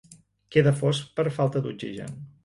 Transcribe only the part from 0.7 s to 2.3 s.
fos per falta d'oxigen.